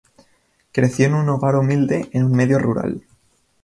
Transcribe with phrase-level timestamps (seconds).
[0.71, 3.03] Creció en un hogar humilde, en un medio rural.